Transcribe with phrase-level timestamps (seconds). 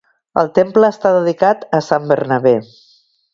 [0.43, 2.55] El temple està dedicat a Sant Bernabé.